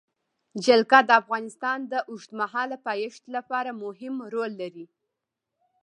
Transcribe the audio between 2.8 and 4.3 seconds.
پایښت لپاره مهم